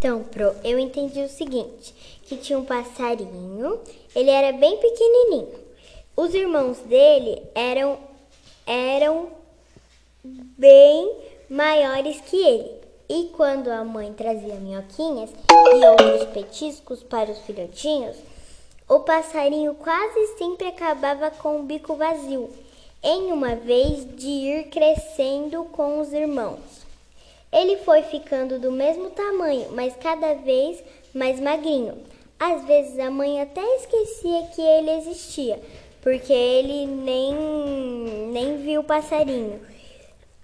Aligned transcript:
Então, 0.00 0.22
Pro, 0.22 0.56
eu 0.64 0.78
entendi 0.78 1.20
o 1.20 1.28
seguinte, 1.28 1.94
que 2.22 2.38
tinha 2.38 2.58
um 2.58 2.64
passarinho, 2.64 3.78
ele 4.16 4.30
era 4.30 4.50
bem 4.50 4.78
pequenininho. 4.78 5.50
Os 6.16 6.32
irmãos 6.32 6.78
dele 6.78 7.42
eram 7.54 7.98
eram 8.66 9.28
bem 10.24 11.14
maiores 11.50 12.18
que 12.22 12.34
ele. 12.34 12.80
E 13.10 13.28
quando 13.36 13.68
a 13.68 13.84
mãe 13.84 14.10
trazia 14.14 14.54
minhoquinhas 14.54 15.28
e 15.50 15.86
outros 15.86 16.24
petiscos 16.32 17.02
para 17.02 17.30
os 17.30 17.40
filhotinhos, 17.40 18.16
o 18.88 19.00
passarinho 19.00 19.74
quase 19.74 20.38
sempre 20.38 20.66
acabava 20.68 21.30
com 21.30 21.60
o 21.60 21.64
bico 21.64 21.94
vazio, 21.94 22.48
em 23.02 23.32
uma 23.32 23.54
vez 23.54 24.06
de 24.16 24.28
ir 24.28 24.70
crescendo 24.70 25.64
com 25.64 26.00
os 26.00 26.10
irmãos. 26.10 26.88
Ele 27.52 27.78
foi 27.78 28.02
ficando 28.02 28.58
do 28.58 28.70
mesmo 28.70 29.10
tamanho, 29.10 29.72
mas 29.72 29.96
cada 29.96 30.34
vez 30.34 30.82
mais 31.12 31.40
magrinho. 31.40 31.98
Às 32.38 32.64
vezes 32.64 32.98
a 32.98 33.10
mãe 33.10 33.40
até 33.40 33.60
esquecia 33.76 34.46
que 34.54 34.62
ele 34.62 34.90
existia, 34.92 35.60
porque 36.00 36.32
ele 36.32 36.86
nem, 36.86 37.34
nem 38.32 38.56
viu 38.58 38.80
o 38.80 38.84
passarinho. 38.84 39.60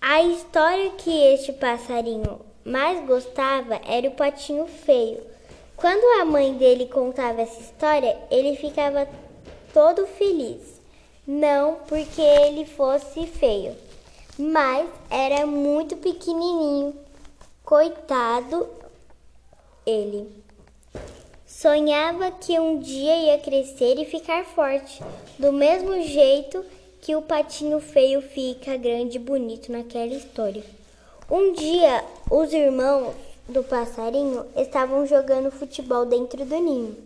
A 0.01 0.23
história 0.23 0.91
que 0.99 1.11
este 1.11 1.53
passarinho 1.53 2.41
mais 2.65 3.07
gostava 3.07 3.81
era 3.87 4.09
o 4.09 4.13
patinho 4.13 4.67
feio. 4.67 5.23
Quando 5.77 6.21
a 6.21 6.25
mãe 6.25 6.55
dele 6.55 6.87
contava 6.87 7.43
essa 7.43 7.61
história, 7.61 8.17
ele 8.31 8.57
ficava 8.57 9.09
todo 9.73 10.07
feliz. 10.07 10.81
Não 11.27 11.77
porque 11.89 12.21
ele 12.21 12.65
fosse 12.65 13.27
feio, 13.27 13.75
mas 14.39 14.89
era 15.11 15.47
muito 15.47 15.97
pequenininho. 15.97 16.95
Coitado 17.65 18.69
ele. 19.85 20.29
Sonhava 21.47 22.31
que 22.31 22.59
um 22.59 22.79
dia 22.79 23.17
ia 23.17 23.39
crescer 23.39 23.99
e 23.99 24.05
ficar 24.05 24.45
forte, 24.45 25.03
do 25.39 25.53
mesmo 25.53 26.03
jeito 26.03 26.65
que 27.01 27.15
o 27.15 27.23
patinho 27.23 27.81
feio 27.81 28.21
fica 28.21 28.77
grande 28.77 29.17
e 29.17 29.21
bonito 29.21 29.71
naquela 29.71 30.13
história. 30.13 30.65
Um 31.31 31.53
dia, 31.53 32.05
os 32.31 32.53
irmãos 32.53 33.15
do 33.49 33.63
passarinho 33.63 34.45
estavam 34.57 35.07
jogando 35.07 35.51
futebol 35.51 36.05
dentro 36.05 36.45
do 36.45 36.61
ninho 36.61 36.97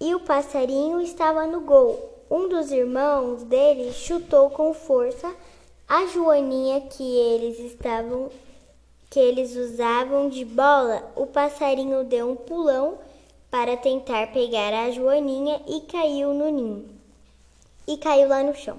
e 0.00 0.14
o 0.14 0.20
passarinho 0.20 1.00
estava 1.00 1.46
no 1.46 1.60
gol. 1.62 2.12
Um 2.30 2.48
dos 2.48 2.70
irmãos 2.70 3.42
dele 3.44 3.92
chutou 3.92 4.50
com 4.50 4.74
força 4.74 5.34
a 5.88 6.06
joaninha 6.06 6.80
que 6.80 7.02
eles 7.02 7.60
estavam 7.60 8.30
que 9.08 9.20
eles 9.20 9.54
usavam 9.54 10.28
de 10.28 10.44
bola. 10.44 11.10
O 11.14 11.26
passarinho 11.26 12.04
deu 12.04 12.30
um 12.30 12.36
pulão 12.36 12.98
para 13.50 13.76
tentar 13.76 14.32
pegar 14.32 14.74
a 14.74 14.90
joaninha 14.90 15.62
e 15.66 15.80
caiu 15.82 16.34
no 16.34 16.50
ninho. 16.50 16.88
E 17.86 17.96
caiu 17.96 18.28
lá 18.28 18.42
no 18.42 18.54
chão. 18.54 18.76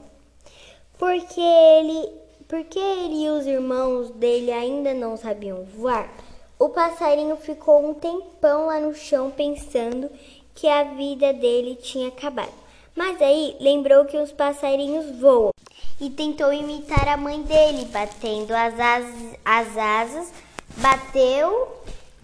Porque 0.99 1.39
ele, 1.39 2.09
porque 2.47 2.77
ele 2.77 3.23
e 3.23 3.29
os 3.29 3.47
irmãos 3.47 4.09
dele 4.11 4.51
ainda 4.51 4.93
não 4.93 5.15
sabiam 5.15 5.63
voar, 5.63 6.13
o 6.59 6.69
passarinho 6.69 7.37
ficou 7.37 7.87
um 7.89 7.93
tempão 7.93 8.65
lá 8.65 8.79
no 8.79 8.93
chão 8.93 9.31
pensando 9.31 10.09
que 10.53 10.67
a 10.67 10.83
vida 10.83 11.31
dele 11.31 11.75
tinha 11.75 12.09
acabado. 12.09 12.53
Mas 12.93 13.21
aí 13.21 13.55
lembrou 13.59 14.05
que 14.05 14.17
os 14.17 14.31
passarinhos 14.31 15.19
voam 15.19 15.51
e 15.99 16.09
tentou 16.09 16.53
imitar 16.53 17.07
a 17.07 17.17
mãe 17.17 17.41
dele, 17.41 17.85
batendo 17.85 18.51
as 18.51 18.79
asas, 18.79 19.39
as 19.43 19.77
asas 19.77 20.33
bateu 20.77 21.77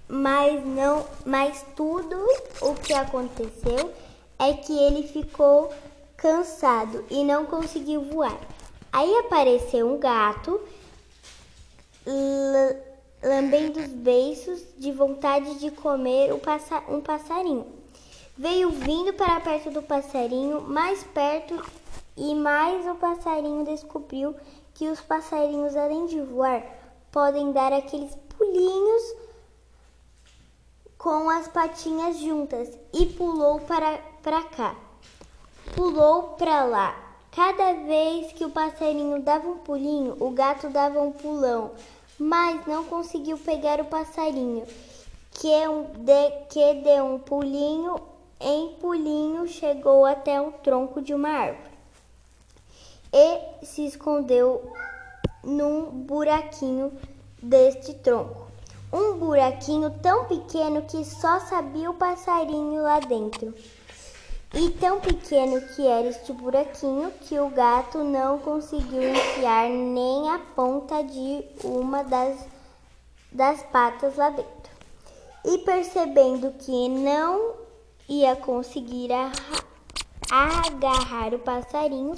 mas 0.07 0.63
não, 0.63 1.05
mas 1.25 1.65
tudo 1.75 2.15
o 2.61 2.75
que 2.75 2.93
aconteceu 2.93 3.91
é 4.37 4.53
que 4.53 4.77
ele 4.77 5.07
ficou 5.07 5.73
cansado 6.15 7.03
e 7.09 7.23
não 7.23 7.45
conseguiu 7.45 8.03
voar. 8.03 8.37
Aí 8.91 9.11
apareceu 9.17 9.91
um 9.91 9.97
gato 9.97 10.61
lambendo 13.23 13.79
os 13.79 13.87
beiços 13.87 14.61
de 14.77 14.91
vontade 14.91 15.55
de 15.55 15.71
comer 15.71 16.31
um 16.31 17.01
passarinho. 17.01 17.65
Veio 18.37 18.69
vindo 18.69 19.13
para 19.13 19.39
perto 19.39 19.71
do 19.71 19.81
passarinho, 19.81 20.61
mais 20.61 21.03
perto 21.03 21.59
e 22.15 22.35
mais 22.35 22.85
o 22.85 22.95
passarinho 22.95 23.65
descobriu 23.65 24.35
que 24.73 24.87
os 24.87 25.01
passarinhos, 25.01 25.75
além 25.75 26.05
de 26.05 26.21
voar, 26.21 26.63
podem 27.11 27.51
dar 27.51 27.73
aqueles 27.73 28.15
pulinhos 28.37 29.15
com 30.97 31.29
as 31.29 31.47
patinhas 31.47 32.17
juntas. 32.19 32.69
E 32.93 33.07
pulou 33.07 33.59
para, 33.61 33.97
para 34.21 34.43
cá, 34.43 34.75
pulou 35.75 36.35
para 36.37 36.63
lá. 36.65 36.99
Cada 37.31 37.73
vez 37.73 38.31
que 38.33 38.45
o 38.45 38.51
passarinho 38.51 39.19
dava 39.21 39.47
um 39.47 39.57
pulinho, 39.57 40.15
o 40.19 40.29
gato 40.29 40.69
dava 40.69 41.01
um 41.01 41.11
pulão, 41.11 41.71
mas 42.19 42.63
não 42.67 42.83
conseguiu 42.83 43.39
pegar 43.39 43.81
o 43.81 43.85
passarinho, 43.85 44.67
que, 45.31 45.51
é 45.51 45.65
de, 45.67 46.31
que 46.49 46.73
deu 46.83 47.05
um 47.05 47.17
pulinho 47.17 47.95
em 48.39 48.75
pulinho 48.75 49.47
chegou 49.47 50.05
até 50.05 50.39
o 50.39 50.51
tronco 50.51 51.01
de 51.01 51.13
uma 51.13 51.29
árvore 51.29 51.72
e 53.13 53.65
se 53.65 53.85
escondeu 53.85 54.73
num 55.43 55.91
buraquinho 55.91 56.91
deste 57.41 57.93
tronco 57.93 58.43
um 58.93 59.17
buraquinho 59.17 59.89
tão 59.89 60.25
pequeno 60.25 60.83
que 60.83 61.03
só 61.03 61.39
sabia 61.39 61.89
o 61.89 61.95
passarinho 61.95 62.83
lá 62.83 62.99
dentro. 62.99 63.51
E 64.53 64.69
tão 64.69 64.99
pequeno 64.99 65.59
que 65.69 65.87
era 65.87 66.07
este 66.09 66.31
buraquinho 66.31 67.09
que 67.21 67.39
o 67.39 67.49
gato 67.49 68.03
não 68.03 68.37
conseguiu 68.37 69.01
enfiar 69.09 69.67
nem 69.67 70.29
a 70.29 70.37
ponta 70.55 71.03
de 71.03 71.43
uma 71.63 72.03
das, 72.03 72.37
das 73.31 73.63
patas 73.63 74.15
lá 74.15 74.29
dentro. 74.29 74.71
E 75.43 75.57
percebendo 75.57 76.51
que 76.51 76.87
não 76.87 77.55
ia 78.07 78.35
conseguir 78.35 79.09
agarrar 80.29 81.33
o 81.33 81.39
passarinho, 81.39 82.13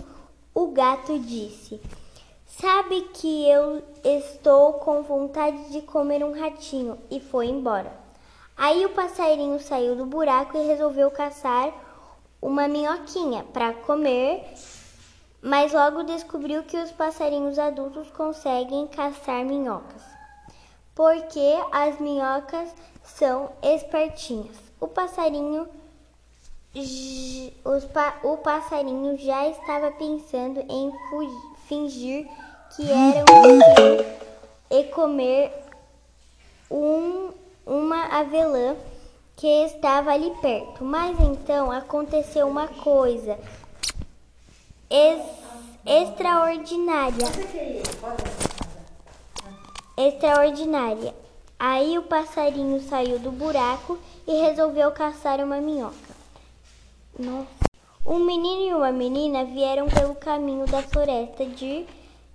o 0.56 0.68
gato 0.68 1.20
disse: 1.20 1.82
Sabe 2.46 3.02
que 3.14 3.50
eu 3.50 3.84
estou 4.06 4.74
com 4.76 5.04
vontade 5.04 5.70
de 5.70 5.82
comer 5.82 6.24
um 6.24 6.32
ratinho 6.32 6.98
e 7.12 7.20
foi 7.20 7.48
embora. 7.48 7.92
Aí 8.56 8.86
o 8.86 8.92
passarinho 8.92 9.60
saiu 9.60 9.98
do 9.98 10.06
buraco 10.06 10.58
e 10.58 10.66
resolveu 10.66 11.12
caçar 11.12 11.74
uma 12.42 12.70
minhoquinha 12.70 13.44
para 13.52 13.74
comer, 13.74 14.46
mas 15.42 15.74
logo 15.74 16.04
descobriu 16.04 16.64
que 16.64 16.78
os 16.78 16.92
passarinhos 16.92 17.60
adultos 17.60 18.10
conseguem 18.12 18.88
caçar 18.88 19.44
minhocas, 19.44 20.02
porque 20.96 21.60
as 21.74 22.00
minhocas 22.00 22.74
são 23.04 23.50
espertinhas. 23.62 24.56
O 24.80 24.88
passarinho 24.88 25.68
o 28.24 28.38
passarinho 28.38 29.18
já 29.18 29.48
estava 29.48 29.92
pensando 29.92 30.60
em 30.70 30.92
fingir 31.68 32.28
que 32.76 32.92
era 32.92 33.24
um 33.32 34.78
e 34.78 34.84
comer 34.86 35.54
um, 36.70 37.32
uma 37.66 38.20
avelã 38.20 38.76
que 39.36 39.48
estava 39.66 40.12
ali 40.12 40.32
perto. 40.42 40.84
Mas 40.84 41.18
então 41.20 41.72
aconteceu 41.72 42.48
uma 42.48 42.68
coisa 42.68 43.38
ex, 44.90 45.22
extraordinária. 45.86 47.28
Extraordinária. 49.98 51.16
Aí 51.58 51.98
o 51.98 52.04
passarinho 52.04 52.82
saiu 52.82 53.18
do 53.18 53.32
buraco 53.32 53.98
e 54.28 54.42
resolveu 54.42 54.92
caçar 54.92 55.40
uma 55.40 55.62
minhoca. 55.62 56.05
Nossa. 57.18 57.48
Um 58.06 58.20
menino 58.20 58.62
e 58.62 58.74
uma 58.74 58.92
menina 58.92 59.46
vieram 59.46 59.88
pelo 59.88 60.16
caminho 60.16 60.66
da 60.66 60.82
floresta 60.82 61.46
de 61.46 61.86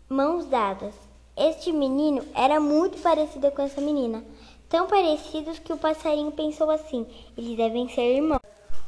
mãos 0.08 0.46
dadas. 0.46 0.94
Este 1.36 1.70
menino 1.70 2.24
era 2.34 2.58
muito 2.58 2.98
parecido 3.02 3.50
com 3.50 3.60
essa 3.62 3.80
menina, 3.80 4.24
tão 4.70 4.86
parecidos 4.86 5.58
que 5.58 5.72
o 5.72 5.76
passarinho 5.76 6.32
pensou 6.32 6.70
assim: 6.70 7.06
eles 7.36 7.56
devem 7.58 7.88
ser 7.90 8.16
irmãos. 8.16 8.40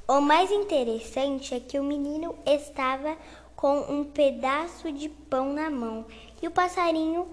O 0.08 0.20
mais 0.20 0.50
interessante 0.50 1.54
é 1.54 1.60
que 1.60 1.78
o 1.78 1.84
menino 1.84 2.34
estava 2.46 3.16
com 3.54 3.80
um 3.80 4.02
pedaço 4.02 4.90
de 4.90 5.08
pão 5.08 5.52
na 5.52 5.70
mão 5.70 6.06
e 6.40 6.48
o 6.48 6.50
passarinho, 6.50 7.28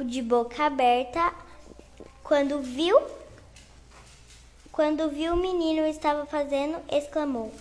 de 0.00 0.22
boca 0.22 0.64
aberta, 0.64 1.34
quando 2.22 2.60
viu 2.60 2.96
quando 4.78 5.10
viu 5.10 5.34
o 5.34 5.36
menino 5.36 5.84
estava 5.88 6.24
fazendo, 6.24 6.78
exclamou: 6.88 7.52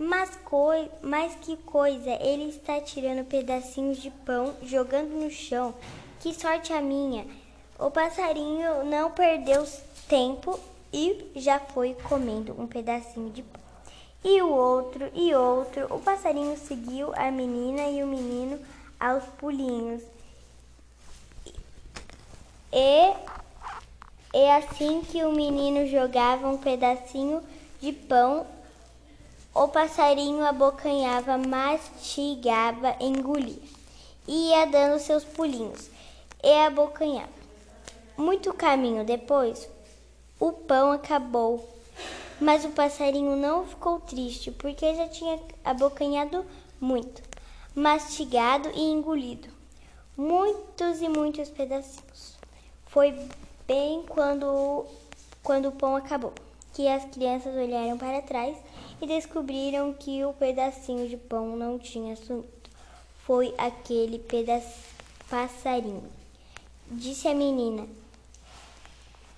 mas, 0.00 0.34
coi 0.46 0.90
mas 1.02 1.34
que 1.42 1.58
coisa, 1.58 2.10
ele 2.22 2.48
está 2.48 2.80
tirando 2.80 3.22
pedacinhos 3.26 3.98
de 3.98 4.10
pão, 4.10 4.54
jogando 4.62 5.10
no 5.10 5.30
chão. 5.30 5.74
Que 6.20 6.32
sorte 6.32 6.72
a 6.72 6.80
minha! 6.80 7.26
O 7.78 7.90
passarinho 7.90 8.82
não 8.86 9.10
perdeu 9.10 9.62
tempo 10.08 10.58
e 10.90 11.30
já 11.36 11.60
foi 11.60 11.94
comendo 12.08 12.58
um 12.58 12.66
pedacinho 12.66 13.28
de 13.28 13.42
pão. 13.42 13.60
E 14.24 14.40
o 14.40 14.48
outro, 14.48 15.10
e 15.14 15.34
outro. 15.34 15.86
O 15.94 16.00
passarinho 16.00 16.56
seguiu 16.56 17.12
a 17.14 17.30
menina 17.30 17.82
e 17.82 18.02
o 18.02 18.06
menino 18.06 18.58
aos 18.98 19.24
pulinhos. 19.38 20.02
E, 22.72 23.12
e 24.32 24.50
assim 24.50 25.02
que 25.02 25.24
o 25.24 25.32
menino 25.32 25.86
jogava 25.86 26.48
um 26.48 26.56
pedacinho 26.56 27.42
de 27.80 27.92
pão, 27.92 28.46
o 29.54 29.68
passarinho 29.68 30.44
abocanhava, 30.44 31.38
mastigava, 31.38 32.96
engolia. 33.00 33.62
Ia 34.26 34.66
dando 34.66 34.98
seus 34.98 35.24
pulinhos 35.24 35.90
e 36.42 36.52
abocanhava. 36.66 37.40
Muito 38.16 38.52
caminho 38.52 39.04
depois, 39.04 39.68
o 40.38 40.52
pão 40.52 40.92
acabou, 40.92 41.68
mas 42.40 42.64
o 42.64 42.70
passarinho 42.70 43.36
não 43.36 43.66
ficou 43.66 44.00
triste 44.00 44.50
porque 44.50 44.94
já 44.94 45.08
tinha 45.08 45.38
abocanhado 45.64 46.44
muito, 46.80 47.22
mastigado 47.74 48.70
e 48.74 48.82
engolido 48.82 49.60
muitos 50.20 51.00
e 51.00 51.08
muitos 51.08 51.48
pedacinhos. 51.48 52.36
Foi 52.88 53.18
bem 53.66 54.04
quando, 54.06 54.84
quando 55.42 55.68
o 55.68 55.72
pão 55.72 55.96
acabou 55.96 56.34
que 56.74 56.86
as 56.86 57.06
crianças 57.06 57.54
olharam 57.54 57.96
para 57.96 58.20
trás 58.20 58.54
e 59.00 59.06
descobriram 59.06 59.92
que 59.92 60.24
o 60.24 60.32
pedacinho 60.32 61.08
de 61.08 61.16
pão 61.16 61.56
não 61.56 61.78
tinha 61.78 62.14
sumido. 62.16 62.48
Foi 63.24 63.54
aquele 63.56 64.18
pedaço 64.18 64.90
passarinho. 65.28 66.10
Disse 66.90 67.28
a 67.28 67.34
menina. 67.34 67.86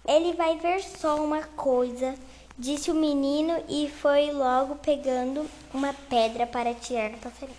Ele 0.07 0.33
vai 0.33 0.59
ver 0.59 0.83
só 0.83 1.23
uma 1.23 1.43
coisa, 1.43 2.15
disse 2.59 2.91
o 2.91 2.95
menino 2.95 3.63
e 3.69 3.89
foi 3.89 4.33
logo 4.33 4.77
pegando 4.77 5.49
uma 5.73 5.93
pedra 5.93 6.47
para 6.47 6.75
tirar 6.75 7.11
do 7.11 7.19
passarinho. 7.19 7.59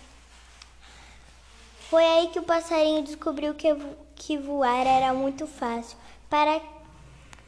Foi 1.88 2.04
aí 2.04 2.28
que 2.28 2.38
o 2.38 2.42
passarinho 2.42 3.02
descobriu 3.02 3.54
que, 3.54 3.68
que 4.16 4.36
voar 4.36 4.86
era 4.86 5.14
muito 5.14 5.46
fácil 5.46 5.96
para, 6.28 6.60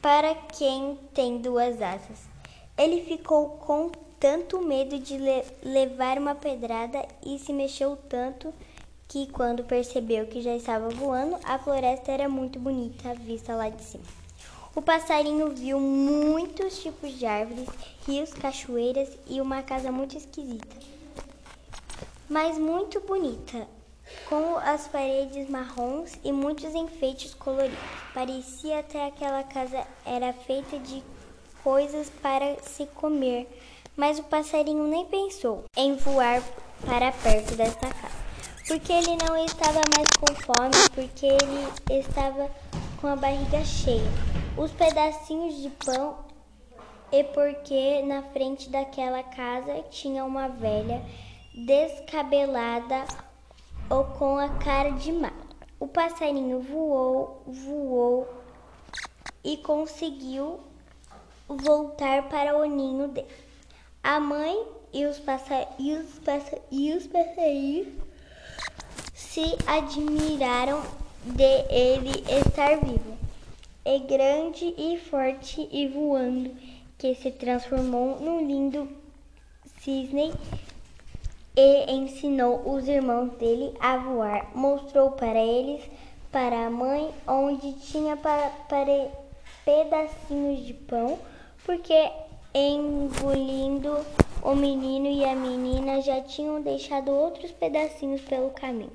para 0.01 0.33
quem 0.33 0.97
tem 1.13 1.37
duas 1.39 1.81
asas. 1.81 2.27
Ele 2.77 3.03
ficou 3.03 3.49
com 3.57 3.91
tanto 4.19 4.61
medo 4.61 4.99
de 4.99 5.17
le 5.17 5.43
levar 5.63 6.17
uma 6.17 6.35
pedrada 6.35 7.07
e 7.25 7.37
se 7.39 7.53
mexeu 7.53 7.97
tanto 8.09 8.53
que, 9.07 9.27
quando 9.27 9.63
percebeu 9.63 10.27
que 10.27 10.41
já 10.41 10.55
estava 10.55 10.89
voando, 10.89 11.37
a 11.43 11.57
floresta 11.57 12.11
era 12.11 12.27
muito 12.27 12.59
bonita 12.59 13.13
vista 13.13 13.55
lá 13.55 13.69
de 13.69 13.83
cima. 13.83 14.03
O 14.75 14.81
passarinho 14.81 15.49
viu 15.49 15.79
muitos 15.79 16.81
tipos 16.81 17.17
de 17.17 17.25
árvores, 17.25 17.67
rios, 18.05 18.31
cachoeiras 18.33 19.09
e 19.27 19.41
uma 19.41 19.63
casa 19.63 19.91
muito 19.91 20.15
esquisita, 20.15 20.67
mas 22.29 22.59
muito 22.59 22.99
bonita, 23.01 23.67
com 24.29 24.57
as 24.57 24.87
paredes 24.87 25.49
marrons 25.49 26.13
e 26.23 26.31
muitos 26.31 26.75
enfeites 26.75 27.33
coloridos. 27.33 27.79
Parecia 28.13 28.79
até 28.79 29.07
aquela 29.07 29.43
casa 29.43 29.83
era 30.05 30.31
feita 30.31 30.77
de 30.77 31.01
coisas 31.63 32.09
para 32.21 32.61
se 32.61 32.85
comer, 32.85 33.47
mas 33.97 34.19
o 34.19 34.23
passarinho 34.23 34.87
nem 34.87 35.05
pensou 35.05 35.65
em 35.75 35.95
voar 35.97 36.41
para 36.85 37.11
perto 37.11 37.55
desta 37.55 37.89
casa, 37.89 38.15
porque 38.67 38.93
ele 38.93 39.17
não 39.27 39.35
estava 39.43 39.81
mais 39.95 40.07
com 40.19 40.33
fome, 40.35 40.89
porque 40.93 41.25
ele 41.25 41.99
estava 41.99 42.49
com 43.01 43.07
a 43.07 43.15
barriga 43.15 43.65
cheia 43.65 44.37
os 44.57 44.71
pedacinhos 44.71 45.55
de 45.61 45.69
pão 45.69 46.17
e 47.11 47.23
porque 47.23 48.01
na 48.01 48.23
frente 48.23 48.69
daquela 48.69 49.21
casa 49.21 49.83
tinha 49.91 50.25
uma 50.25 50.47
velha 50.47 51.01
descabelada 51.53 53.05
ou 53.89 54.03
com 54.03 54.37
a 54.37 54.49
cara 54.49 54.91
de 54.91 55.11
mal. 55.11 55.31
O 55.79 55.87
passarinho 55.87 56.59
voou, 56.59 57.43
voou 57.45 58.27
e 59.43 59.57
conseguiu 59.57 60.59
voltar 61.47 62.27
para 62.27 62.57
o 62.57 62.65
ninho 62.65 63.07
dele. 63.07 63.46
A 64.07 64.21
mãe 64.21 64.65
e 64.93 65.05
os, 65.05 65.19
passa 65.19 65.67
e 65.77 65.93
os, 65.93 66.17
passa 66.19 66.57
e 66.71 66.93
os 66.93 67.09
se 69.13 69.43
admiraram 69.67 70.81
de 71.25 71.43
ele 71.69 72.11
estar 72.39 72.77
vivo 72.77 73.17
é 73.83 73.99
grande 73.99 74.73
e 74.77 74.97
forte 74.97 75.67
e 75.69 75.89
voando, 75.89 76.55
que 76.97 77.15
se 77.15 77.31
transformou 77.31 78.17
num 78.21 78.47
lindo 78.47 78.87
cisne 79.81 80.33
e 81.53 81.91
ensinou 81.91 82.61
os 82.65 82.87
irmãos 82.87 83.33
dele 83.33 83.75
a 83.77 83.97
voar. 83.97 84.55
Mostrou 84.55 85.11
para 85.11 85.37
eles, 85.37 85.83
para 86.31 86.67
a 86.67 86.69
mãe, 86.69 87.13
onde 87.27 87.73
tinha 87.73 88.15
para, 88.15 88.51
para 88.69 89.11
pedacinhos 89.65 90.65
de 90.65 90.73
pão, 90.73 91.19
porque 91.65 92.09
engolindo 92.53 93.97
o 94.41 94.55
menino 94.55 95.07
e 95.07 95.25
a 95.25 95.35
menina 95.35 96.01
já 96.01 96.21
tinham 96.21 96.61
deixado 96.61 97.11
outros 97.11 97.51
pedacinhos 97.51 98.21
pelo 98.21 98.51
caminho. 98.51 98.91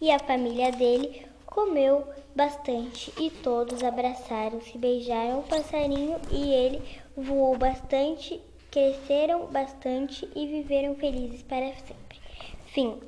E 0.00 0.10
a 0.10 0.18
família 0.18 0.70
dele 0.72 1.26
comeu 1.44 2.04
bastante 2.34 3.12
e 3.18 3.30
todos 3.30 3.82
abraçaram-se, 3.82 4.76
beijaram 4.76 5.40
o 5.40 5.44
passarinho 5.44 6.18
e 6.30 6.52
ele 6.52 6.82
voou 7.16 7.56
bastante, 7.56 8.40
cresceram 8.70 9.46
bastante 9.46 10.28
e 10.36 10.46
viveram 10.46 10.94
felizes 10.94 11.42
para 11.42 11.72
sempre. 11.74 12.20
Fim. 12.66 13.00